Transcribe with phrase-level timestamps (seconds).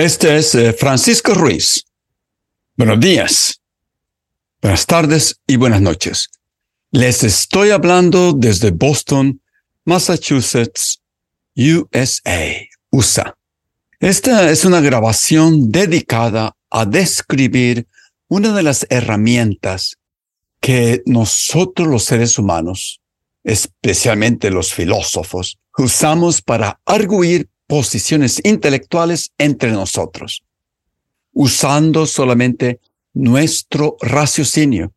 [0.00, 1.84] Este es eh, Francisco Ruiz.
[2.74, 3.60] Buenos días,
[4.62, 6.30] buenas tardes y buenas noches.
[6.90, 9.42] Les estoy hablando desde Boston,
[9.84, 11.02] Massachusetts,
[11.54, 13.36] USA, USA.
[13.98, 17.86] Esta es una grabación dedicada a describir
[18.26, 19.98] una de las herramientas
[20.62, 23.02] que nosotros los seres humanos,
[23.44, 30.42] especialmente los filósofos, usamos para arguir posiciones intelectuales entre nosotros,
[31.32, 32.80] usando solamente
[33.14, 34.92] nuestro raciocinio.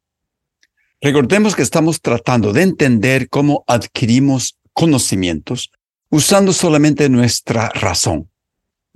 [1.00, 5.72] Recordemos que estamos tratando de entender cómo adquirimos conocimientos
[6.10, 8.32] usando solamente nuestra razón,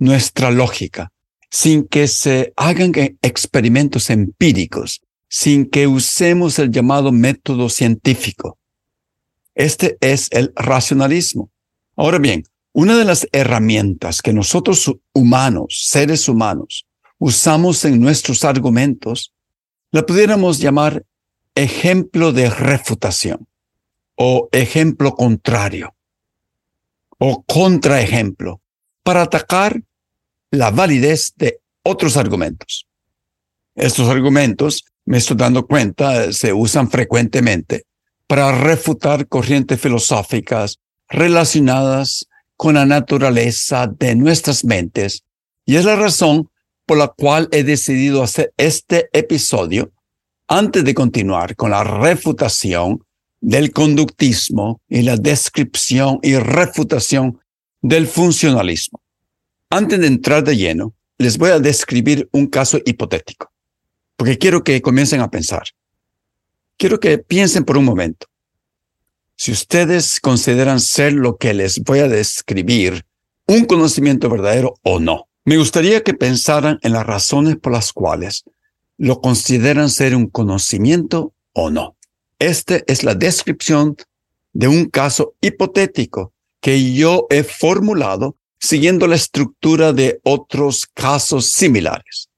[0.00, 1.12] nuestra lógica,
[1.48, 2.92] sin que se hagan
[3.22, 8.58] experimentos empíricos, sin que usemos el llamado método científico.
[9.54, 11.52] Este es el racionalismo.
[11.94, 16.86] Ahora bien, una de las herramientas que nosotros humanos, seres humanos,
[17.18, 19.32] usamos en nuestros argumentos,
[19.90, 21.04] la pudiéramos llamar
[21.54, 23.48] ejemplo de refutación
[24.14, 25.94] o ejemplo contrario
[27.18, 28.60] o contraejemplo
[29.02, 29.82] para atacar
[30.50, 32.86] la validez de otros argumentos.
[33.74, 37.86] Estos argumentos, me estoy dando cuenta, se usan frecuentemente
[38.26, 40.78] para refutar corrientes filosóficas
[41.08, 42.27] relacionadas
[42.58, 45.22] con la naturaleza de nuestras mentes
[45.64, 46.50] y es la razón
[46.86, 49.92] por la cual he decidido hacer este episodio
[50.48, 53.04] antes de continuar con la refutación
[53.40, 57.38] del conductismo y la descripción y refutación
[57.80, 59.00] del funcionalismo.
[59.70, 63.52] Antes de entrar de lleno, les voy a describir un caso hipotético,
[64.16, 65.62] porque quiero que comiencen a pensar.
[66.76, 68.26] Quiero que piensen por un momento
[69.38, 73.06] si ustedes consideran ser lo que les voy a describir
[73.46, 75.28] un conocimiento verdadero o no.
[75.44, 78.44] Me gustaría que pensaran en las razones por las cuales
[78.98, 81.96] lo consideran ser un conocimiento o no.
[82.40, 83.96] Esta es la descripción
[84.52, 92.28] de un caso hipotético que yo he formulado siguiendo la estructura de otros casos similares.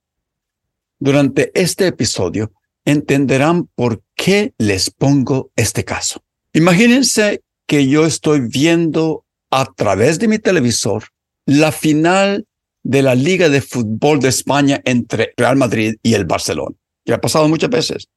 [0.99, 2.53] Durante este episodio
[2.85, 6.23] entenderán por qué les pongo este caso.
[6.53, 11.05] Imagínense que yo estoy viendo a través de mi televisor
[11.47, 12.47] la final
[12.83, 16.77] de la Liga de Fútbol de España entre Real Madrid y el Barcelona.
[17.05, 18.09] Ya ha pasado muchas veces.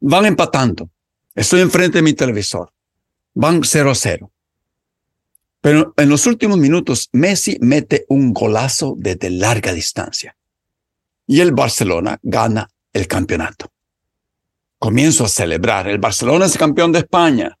[0.00, 0.90] Van empatando.
[1.34, 2.72] Estoy enfrente de mi televisor.
[3.34, 4.30] Van 0 a 0.
[5.60, 10.36] Pero en los últimos minutos, Messi mete un golazo desde larga distancia.
[11.26, 13.70] Y el Barcelona gana el campeonato.
[14.78, 15.86] Comienzo a celebrar.
[15.86, 17.56] El Barcelona es campeón de España.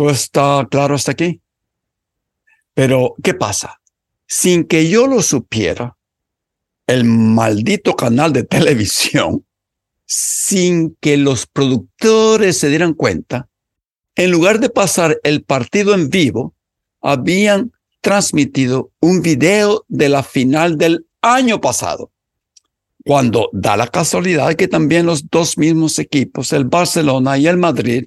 [0.00, 1.42] ¿Todo está claro hasta aquí?
[2.72, 3.82] Pero, ¿qué pasa?
[4.26, 5.94] Sin que yo lo supiera,
[6.86, 9.44] el maldito canal de televisión,
[10.06, 13.50] sin que los productores se dieran cuenta,
[14.14, 16.54] en lugar de pasar el partido en vivo,
[17.02, 22.10] habían transmitido un video de la final del año pasado,
[23.04, 28.06] cuando da la casualidad que también los dos mismos equipos, el Barcelona y el Madrid,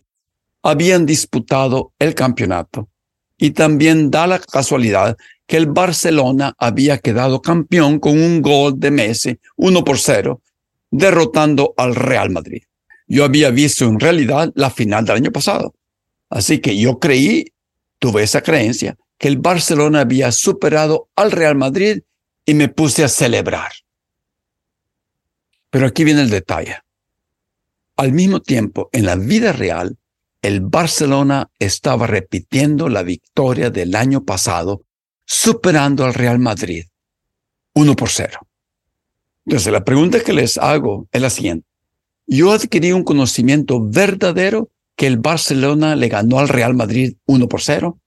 [0.64, 2.90] habían disputado el campeonato.
[3.38, 8.90] Y también da la casualidad que el Barcelona había quedado campeón con un gol de
[8.90, 10.42] Messi, uno por cero,
[10.90, 12.64] derrotando al Real Madrid.
[13.08, 15.76] Yo había visto en realidad la final del año pasado.
[16.30, 17.46] Así que yo creí,
[18.00, 22.02] tuve esa creencia, que el Barcelona había superado al Real Madrid
[22.46, 23.72] y me puse a celebrar.
[25.70, 26.78] Pero aquí viene el detalle.
[27.98, 29.98] Al mismo tiempo, en la vida real,
[30.44, 34.84] el Barcelona estaba repitiendo la victoria del año pasado,
[35.26, 36.86] superando al Real Madrid,
[37.74, 38.40] uno por cero.
[39.46, 41.66] Entonces, la pregunta que les hago es la siguiente.
[42.28, 47.62] Yo adquirí un conocimiento verdadero que el Barcelona le ganó al Real Madrid uno por
[47.62, 48.00] cero.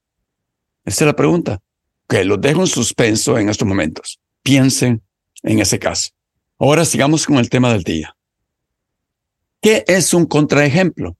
[0.85, 1.59] Esa es la pregunta.
[2.07, 4.19] Que lo dejo en suspenso en estos momentos.
[4.43, 5.01] Piensen
[5.41, 6.11] en ese caso.
[6.59, 8.15] Ahora sigamos con el tema del día.
[9.59, 11.17] ¿Qué es un contraejemplo?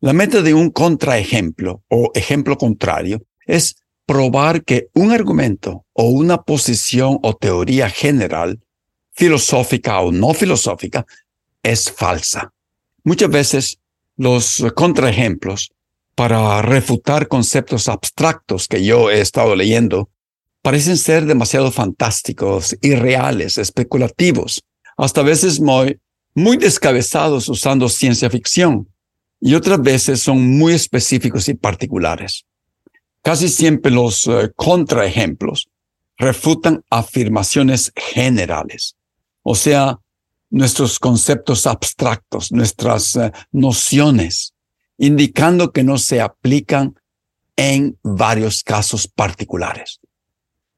[0.00, 6.42] La meta de un contraejemplo o ejemplo contrario es probar que un argumento o una
[6.42, 8.60] posición o teoría general,
[9.10, 11.04] filosófica o no filosófica,
[11.64, 12.52] es falsa.
[13.02, 13.80] Muchas veces
[14.16, 15.72] los contraejemplos
[16.14, 20.10] para refutar conceptos abstractos que yo he estado leyendo
[20.62, 24.62] parecen ser demasiado fantásticos, irreales, especulativos,
[24.96, 25.98] hasta veces muy,
[26.34, 28.88] muy descabezados usando ciencia ficción,
[29.40, 32.44] y otras veces son muy específicos y particulares.
[33.22, 35.68] Casi siempre los eh, contraejemplos
[36.16, 38.96] refutan afirmaciones generales,
[39.42, 39.98] o sea,
[40.50, 44.54] nuestros conceptos abstractos, nuestras eh, nociones,
[44.96, 46.94] indicando que no se aplican
[47.56, 50.00] en varios casos particulares.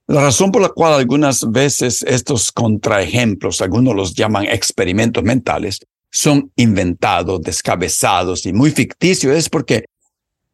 [0.06, 5.78] La razón por la cual algunas veces estos contraejemplos, algunos los llaman experimentos mentales,
[6.10, 9.84] son inventados, descabezados y muy ficticios es porque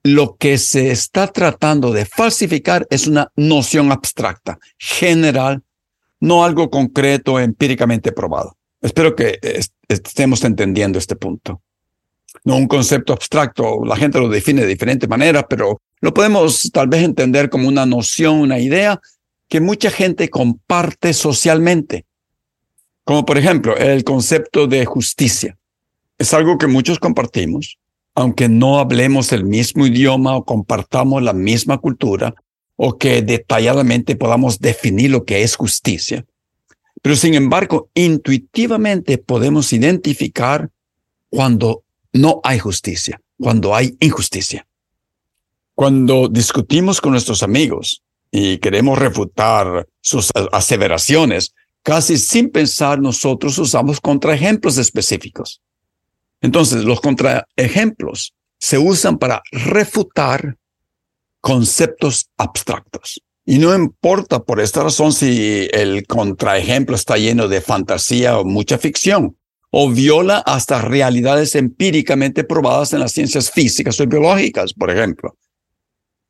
[0.02, 5.62] lo que se está tratando de falsificar es una noción abstracta, general,
[6.20, 8.56] no algo concreto, empíricamente probado.
[8.80, 9.38] Espero que
[9.88, 11.60] estemos entendiendo este punto.
[12.44, 16.86] No un concepto abstracto, la gente lo define de diferente manera, pero lo podemos tal
[16.86, 19.00] vez entender como una noción, una idea
[19.48, 22.04] que mucha gente comparte socialmente.
[23.06, 25.56] Como por ejemplo el concepto de justicia.
[26.18, 27.78] Es algo que muchos compartimos,
[28.16, 32.34] aunque no hablemos el mismo idioma o compartamos la misma cultura,
[32.74, 36.26] o que detalladamente podamos definir lo que es justicia.
[37.00, 40.68] Pero sin embargo, intuitivamente podemos identificar
[41.30, 44.66] cuando no hay justicia, cuando hay injusticia.
[45.76, 51.54] Cuando discutimos con nuestros amigos y queremos refutar sus aseveraciones,
[51.86, 55.62] casi sin pensar nosotros usamos contraejemplos específicos.
[56.40, 60.56] Entonces, los contraejemplos se usan para refutar
[61.40, 63.22] conceptos abstractos.
[63.44, 68.78] Y no importa por esta razón si el contraejemplo está lleno de fantasía o mucha
[68.78, 69.36] ficción,
[69.70, 75.36] o viola hasta realidades empíricamente probadas en las ciencias físicas o biológicas, por ejemplo.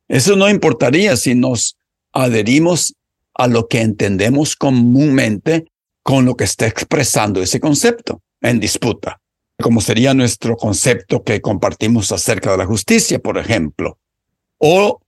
[0.07, 1.77] Eso no importaría si nos
[2.13, 2.93] adherimos
[3.37, 5.67] a lo que entendemos comúnmente
[6.03, 9.19] con lo que está expresando ese concepto en disputa
[9.61, 13.97] como sería nuestro concepto que compartimos acerca de la justicia, por ejemplo.
[14.57, 14.99] O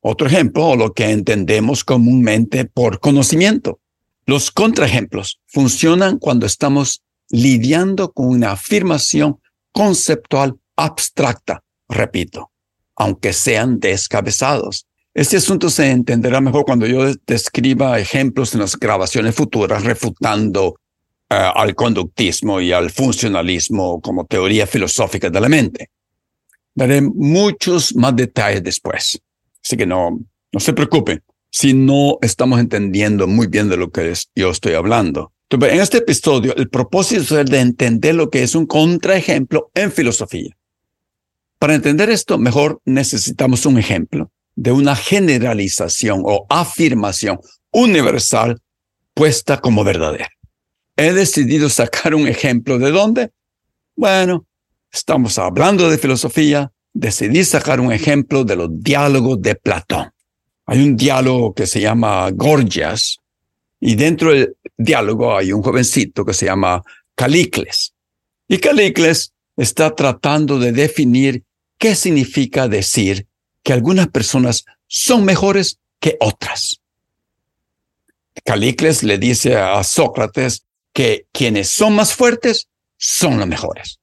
[0.00, 3.80] otro ejemplo, o lo que entendemos comúnmente por conocimiento.
[4.26, 9.40] Los contraejemplos funcionan cuando estamos lidiando con una afirmación
[9.72, 12.50] conceptual abstracta, repito,
[12.96, 14.86] aunque sean descabezados.
[15.18, 20.76] Este asunto se entenderá mejor cuando yo describa ejemplos en las grabaciones futuras refutando
[21.28, 25.90] eh, al conductismo y al funcionalismo como teoría filosófica de la mente.
[26.72, 29.20] Daré muchos más detalles después,
[29.64, 30.20] así que no,
[30.52, 31.20] no se preocupen
[31.50, 35.32] si no estamos entendiendo muy bien de lo que yo estoy hablando.
[35.50, 39.90] Entonces, en este episodio, el propósito es de entender lo que es un contraejemplo en
[39.90, 40.56] filosofía.
[41.58, 47.38] Para entender esto, mejor necesitamos un ejemplo de una generalización o afirmación
[47.70, 48.60] universal
[49.14, 50.28] puesta como verdadera
[50.98, 52.78] he decidido sacar un ejemplo.
[52.78, 53.30] ¿De dónde?
[53.96, 54.46] Bueno,
[54.92, 56.72] estamos hablando de filosofía.
[56.92, 60.10] Decidí sacar un ejemplo de los diálogos de Platón.
[60.66, 63.18] Hay un diálogo que se llama Gorgias
[63.80, 66.82] y dentro del diálogo hay un jovencito que se llama
[67.14, 67.94] Calicles.
[68.48, 71.44] Y Calicles está tratando de definir
[71.78, 73.27] qué significa decir
[73.62, 76.80] que algunas personas son mejores que otras.
[78.44, 83.98] Calicles le dice a Sócrates que quienes son más fuertes son los mejores.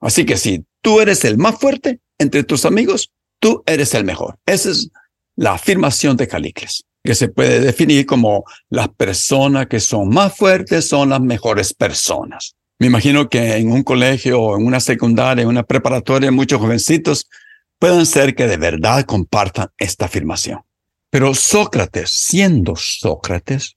[0.00, 4.38] Así que si tú eres el más fuerte entre tus amigos, tú eres el mejor.
[4.46, 4.90] Esa es
[5.36, 10.88] la afirmación de Calicles, que se puede definir como las personas que son más fuertes
[10.88, 12.54] son las mejores personas.
[12.78, 17.28] Me imagino que en un colegio en una secundaria, en una preparatoria, muchos jovencitos
[17.84, 20.64] pueden ser que de verdad compartan esta afirmación.
[21.10, 23.76] Pero Sócrates, siendo Sócrates,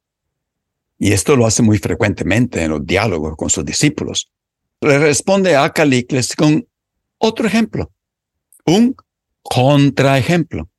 [0.97, 4.31] y esto lo hace muy frecuentemente en los diálogos con sus discípulos.
[4.79, 6.65] Le responde a Calicles con
[7.17, 7.91] otro ejemplo,
[8.65, 8.95] un
[9.41, 10.69] contraejemplo.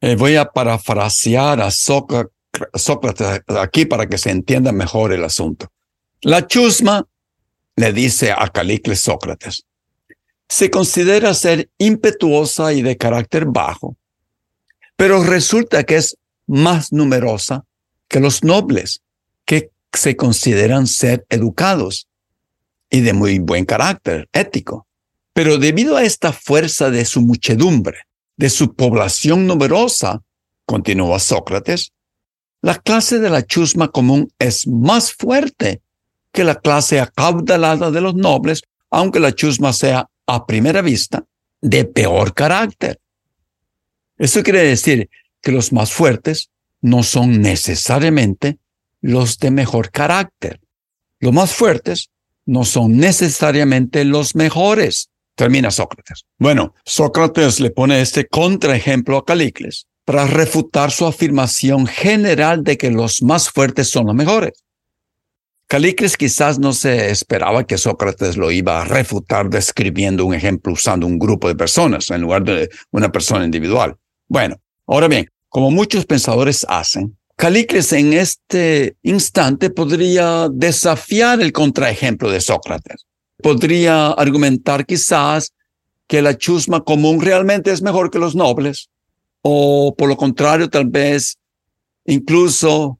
[0.00, 5.72] Eh, voy a parafrasear a Sócrates aquí para que se entienda mejor el asunto.
[6.20, 7.04] La chusma
[7.74, 9.66] le dice a Calicles Sócrates,
[10.50, 13.96] se considera ser impetuosa y de carácter bajo,
[14.96, 16.16] pero resulta que es
[16.48, 17.64] más numerosa
[18.08, 19.00] que los nobles
[19.44, 22.08] que se consideran ser educados
[22.90, 24.88] y de muy buen carácter ético.
[25.32, 27.98] Pero debido a esta fuerza de su muchedumbre,
[28.36, 30.20] de su población numerosa,
[30.66, 31.92] continuó Sócrates,
[32.60, 35.80] la clase de la chusma común es más fuerte
[36.32, 41.24] que la clase acaudalada de los nobles, aunque la chusma sea a primera vista
[41.60, 43.00] de peor carácter.
[44.16, 45.08] Eso quiere decir
[45.40, 48.58] que los más fuertes no son necesariamente
[49.00, 50.60] los de mejor carácter.
[51.18, 52.10] Los más fuertes
[52.46, 55.10] no son necesariamente los mejores.
[55.34, 56.24] Termina Sócrates.
[56.38, 62.90] Bueno, Sócrates le pone este contraejemplo a Calicles para refutar su afirmación general de que
[62.90, 64.64] los más fuertes son los mejores.
[65.70, 71.06] Calicles quizás no se esperaba que Sócrates lo iba a refutar describiendo un ejemplo usando
[71.06, 73.96] un grupo de personas en lugar de una persona individual.
[74.26, 74.56] Bueno,
[74.88, 82.40] ahora bien, como muchos pensadores hacen, Calicles en este instante podría desafiar el contraejemplo de
[82.40, 83.06] Sócrates.
[83.40, 85.52] Podría argumentar quizás
[86.08, 88.90] que la chusma común realmente es mejor que los nobles,
[89.42, 91.38] o por lo contrario, tal vez
[92.06, 92.99] incluso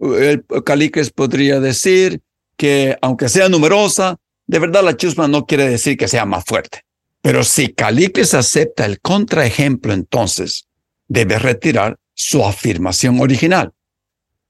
[0.00, 2.20] el Calicles podría decir
[2.56, 6.82] que aunque sea numerosa, de verdad la chusma no quiere decir que sea más fuerte.
[7.22, 10.68] Pero si Calicles acepta el contraejemplo, entonces
[11.08, 13.72] debe retirar su afirmación original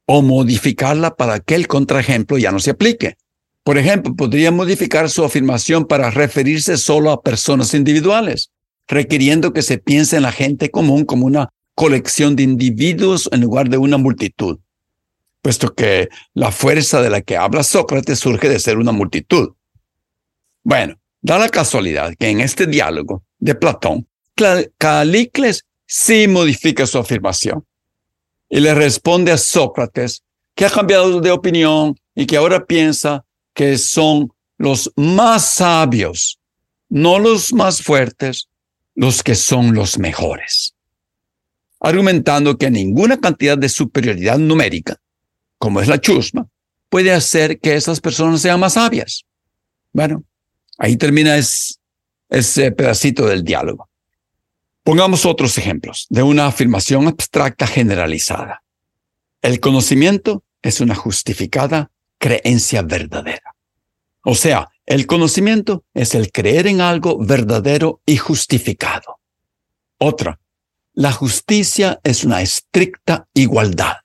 [0.07, 3.17] o modificarla para que el contraejemplo ya no se aplique.
[3.65, 8.51] Por ejemplo, podría modificar su afirmación para referirse solo a personas individuales,
[8.87, 13.69] requiriendo que se piense en la gente común como una colección de individuos en lugar
[13.69, 14.59] de una multitud,
[15.47, 19.53] puesto que la fuerza de la que habla Sócrates surge de ser una multitud.
[20.65, 24.09] Bueno, da la casualidad que en este diálogo de Platón,
[24.77, 27.65] Calicles sí modifica su afirmación
[28.49, 30.25] y le responde a Sócrates
[30.57, 33.25] que ha cambiado de opinión y que ahora piensa
[33.55, 36.41] que son los más sabios,
[36.89, 38.49] no los más fuertes,
[38.97, 40.75] los que son los mejores,
[41.79, 44.99] argumentando que ninguna cantidad de superioridad numérica,
[45.59, 46.47] como es la chusma,
[46.89, 49.25] puede hacer que esas personas sean más sabias.
[49.93, 50.25] Bueno,
[50.79, 53.89] ahí termina ese pedacito del diálogo.
[54.83, 58.63] Pongamos otros ejemplos de una afirmación abstracta generalizada.
[59.43, 63.55] El conocimiento es una justificada creencia verdadera.
[64.23, 69.19] O sea, el conocimiento es el creer en algo verdadero y justificado.
[69.99, 70.39] Otra,
[70.93, 73.97] la justicia es una estricta igualdad.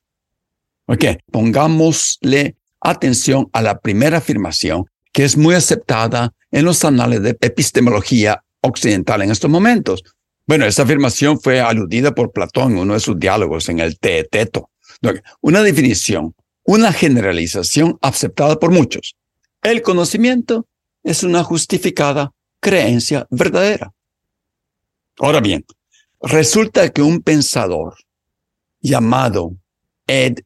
[0.86, 7.38] Ok, pongámosle atención a la primera afirmación que es muy aceptada en los anales de
[7.40, 10.04] epistemología occidental en estos momentos.
[10.48, 14.70] Bueno, esa afirmación fue aludida por Platón en uno de sus diálogos en el Teeteto.
[15.42, 19.16] Una definición, una generalización aceptada por muchos.
[19.62, 20.68] El conocimiento
[21.04, 23.94] es una justificada creencia verdadera.
[25.20, 25.66] Ahora bien,
[26.22, 27.96] resulta que un pensador
[28.82, 29.56] llamado
[30.08, 30.40] Ed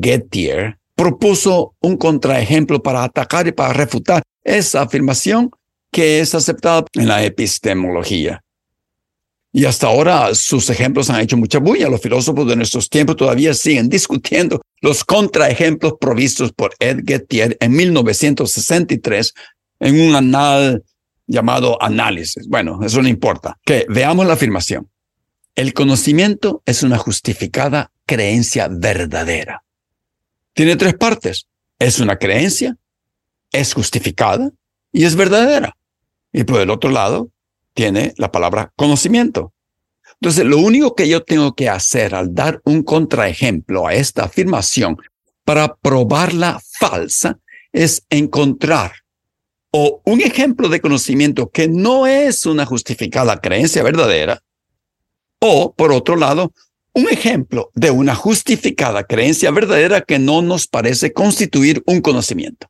[0.00, 5.50] Gettier propuso un contraejemplo para atacar y para refutar esa afirmación
[5.90, 8.42] que es aceptada en la epistemología.
[9.52, 11.90] Y hasta ahora sus ejemplos han hecho mucha bulla.
[11.90, 17.72] Los filósofos de nuestros tiempos todavía siguen discutiendo los contraejemplos provistos por Ed Gettier en
[17.72, 19.34] 1963
[19.80, 20.82] en un anal
[21.26, 22.48] llamado Análisis.
[22.48, 23.58] Bueno, eso no importa.
[23.64, 24.88] Que veamos la afirmación.
[25.54, 29.62] El conocimiento es una justificada creencia verdadera.
[30.54, 31.46] Tiene tres partes.
[31.78, 32.76] Es una creencia,
[33.50, 34.50] es justificada
[34.92, 35.76] y es verdadera.
[36.32, 37.30] Y por el otro lado,
[37.74, 39.52] tiene la palabra conocimiento.
[40.20, 44.96] Entonces, lo único que yo tengo que hacer al dar un contraejemplo a esta afirmación
[45.44, 47.38] para probarla falsa
[47.72, 48.92] es encontrar
[49.72, 54.42] o un ejemplo de conocimiento que no es una justificada creencia verdadera,
[55.40, 56.52] o, por otro lado,
[56.94, 62.68] un ejemplo de una justificada creencia verdadera que no nos parece constituir un conocimiento.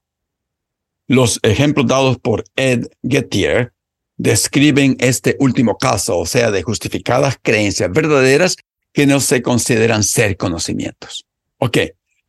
[1.08, 3.72] Los ejemplos dados por Ed Gettier
[4.16, 8.56] describen este último caso, o sea, de justificadas creencias verdaderas
[8.92, 11.24] que no se consideran ser conocimientos.
[11.58, 11.78] Ok,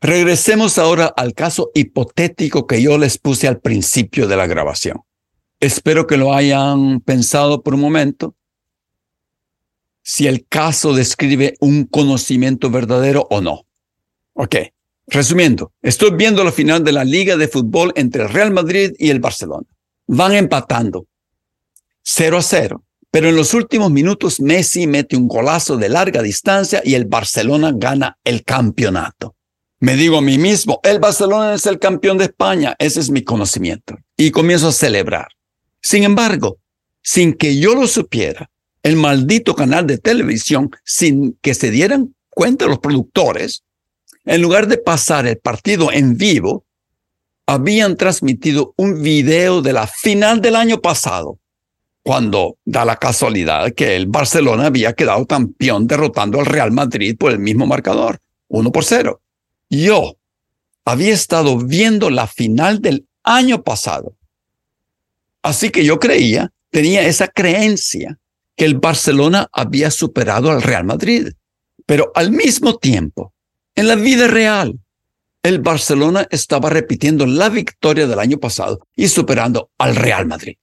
[0.01, 5.01] regresemos ahora al caso hipotético que yo les puse al principio de la grabación.
[5.59, 8.35] Espero que lo hayan pensado por un momento.
[10.03, 13.65] Si el caso describe un conocimiento verdadero o no.
[14.33, 14.55] Ok,
[15.07, 19.09] resumiendo, estoy viendo la final de la Liga de Fútbol entre el Real Madrid y
[19.09, 19.67] el Barcelona.
[20.07, 21.07] Van empatando
[22.03, 22.83] 0 a 0.
[23.13, 27.71] Pero en los últimos minutos Messi mete un golazo de larga distancia y el Barcelona
[27.71, 29.35] gana el campeonato.
[29.79, 33.23] Me digo a mí mismo, el Barcelona es el campeón de España, ese es mi
[33.23, 33.97] conocimiento.
[34.17, 35.27] Y comienzo a celebrar.
[35.79, 36.57] Sin embargo,
[37.03, 38.49] sin que yo lo supiera,
[38.83, 43.63] el maldito canal de televisión, sin que se dieran cuenta los productores,
[44.25, 46.65] en lugar de pasar el partido en vivo,
[47.45, 51.39] habían transmitido un video de la final del año pasado,
[52.03, 57.31] cuando da la casualidad que el Barcelona había quedado campeón derrotando al Real Madrid por
[57.31, 59.21] el mismo marcador, uno por cero.
[59.69, 60.17] Yo
[60.85, 64.15] había estado viendo la final del año pasado.
[65.41, 68.19] Así que yo creía, tenía esa creencia
[68.55, 71.29] que el Barcelona había superado al Real Madrid.
[71.85, 73.33] Pero al mismo tiempo,
[73.75, 74.79] en la vida real,
[75.41, 80.55] el Barcelona estaba repitiendo la victoria del año pasado y superando al Real Madrid.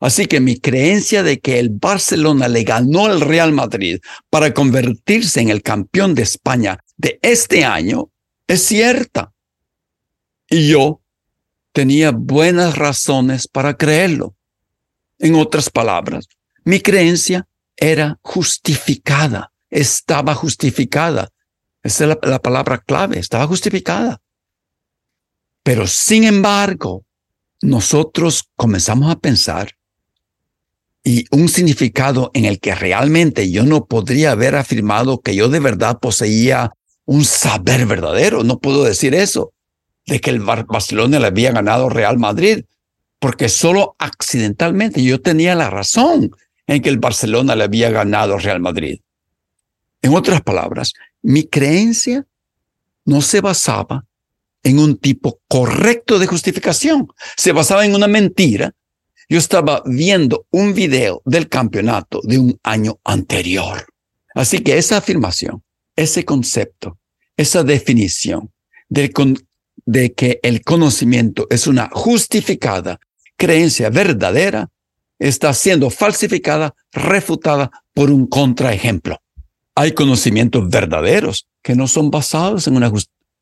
[0.00, 4.00] Así que mi creencia de que el Barcelona le ganó al Real Madrid
[4.30, 8.10] para convertirse en el campeón de España de este año
[8.48, 9.32] es cierta.
[10.48, 11.00] Y yo
[11.72, 14.34] tenía buenas razones para creerlo.
[15.18, 16.26] En otras palabras,
[16.64, 21.30] mi creencia era justificada, estaba justificada.
[21.82, 24.20] Esa es la, palabra clave, estaba justificada.
[25.64, 27.04] Pero sin embargo,
[27.60, 29.72] nosotros comenzamos a pensar
[31.04, 35.58] y un significado en el que realmente yo no podría haber afirmado que yo de
[35.58, 36.72] verdad poseía
[37.04, 38.44] un saber verdadero.
[38.44, 39.52] No puedo decir eso,
[40.06, 42.64] de que el Barcelona le había ganado Real Madrid,
[43.18, 46.30] porque solo accidentalmente yo tenía la razón
[46.66, 49.00] en que el Barcelona le había ganado Real Madrid.
[50.00, 50.92] En otras palabras,
[51.22, 52.26] mi creencia
[53.04, 54.04] no se basaba
[54.62, 58.72] en un tipo correcto de justificación, se basaba en una mentira.
[59.28, 63.86] Yo estaba viendo un video del campeonato de un año anterior.
[64.34, 65.62] Así que esa afirmación,
[65.96, 66.98] ese concepto,
[67.36, 68.52] esa definición
[68.88, 69.12] de,
[69.86, 73.00] de que el conocimiento es una justificada
[73.36, 74.68] creencia verdadera,
[75.22, 79.18] está siendo falsificada, refutada por un contraejemplo.
[79.74, 82.90] Hay conocimientos verdaderos que no son basados en una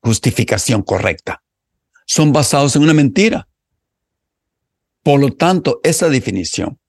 [0.01, 1.41] justificación correcta.
[2.05, 3.47] Son basados en una mentira.
[5.03, 6.79] Por lo tanto, esa definición,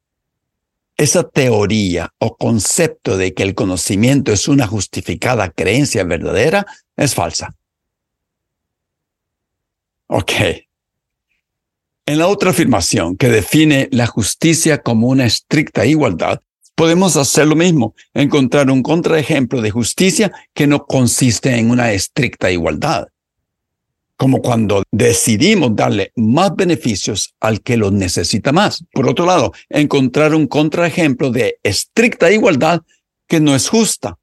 [0.99, 7.55] esa teoría o concepto de que el conocimiento es una justificada creencia verdadera es falsa.
[10.07, 10.33] Ok.
[12.05, 16.41] En la otra afirmación, que define la justicia como una estricta igualdad,
[16.75, 22.51] podemos hacer lo mismo, encontrar un contraejemplo de justicia que no consiste en una estricta
[22.51, 23.07] igualdad,
[24.17, 28.85] como cuando decidimos darle más beneficios al que los necesita más.
[28.93, 32.83] Por otro lado, encontrar un contraejemplo de estricta igualdad
[33.29, 34.19] que no es justa,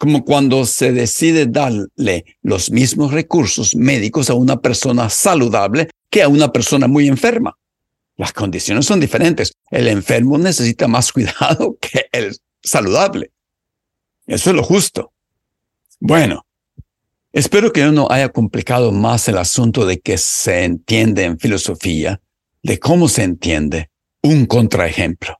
[0.00, 6.28] como cuando se decide darle los mismos recursos médicos a una persona saludable que a
[6.28, 7.58] una persona muy enferma.
[8.16, 9.52] Las condiciones son diferentes.
[9.70, 13.30] El enfermo necesita más cuidado que el saludable.
[14.26, 15.12] Eso es lo justo.
[15.98, 16.46] Bueno,
[17.34, 22.22] espero que yo no haya complicado más el asunto de que se entiende en filosofía,
[22.62, 23.90] de cómo se entiende
[24.22, 25.39] un contraejemplo.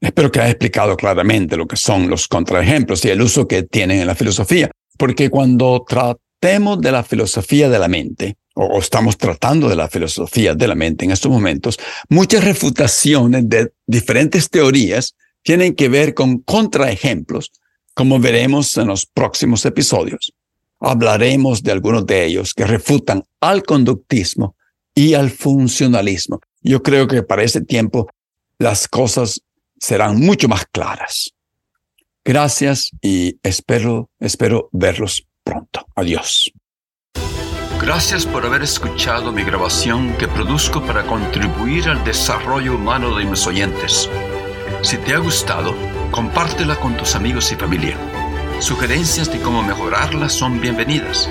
[0.00, 4.00] Espero que haya explicado claramente lo que son los contraejemplos y el uso que tienen
[4.00, 9.68] en la filosofía, porque cuando tratemos de la filosofía de la mente, o, estamos tratando
[9.68, 15.74] de la filosofía de la mente en estos momentos, muchas refutaciones de diferentes teorías tienen
[15.74, 17.50] que ver con contraejemplos,
[17.94, 20.32] como veremos en los próximos episodios.
[20.78, 24.54] Hablaremos de algunos de ellos que refutan al conductismo
[24.94, 26.40] y al funcionalismo.
[26.60, 28.08] Yo creo que para ese tiempo
[28.58, 29.40] las cosas
[29.78, 31.32] serán mucho más claras.
[32.24, 35.86] Gracias y espero, espero verlos pronto.
[35.94, 36.52] Adiós.
[37.80, 43.46] Gracias por haber escuchado mi grabación que produzco para contribuir al desarrollo humano de mis
[43.46, 44.10] oyentes.
[44.82, 45.74] Si te ha gustado,
[46.10, 47.96] compártela con tus amigos y familia.
[48.60, 51.30] Sugerencias de cómo mejorarla son bienvenidas.